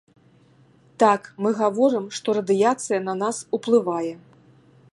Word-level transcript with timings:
Так, 1.01 1.27
мы 1.45 1.51
гаворым, 1.59 2.05
што 2.19 2.35
радыяцыя 2.37 2.99
на 3.11 3.15
нас 3.23 3.43
уплывае. 3.59 4.13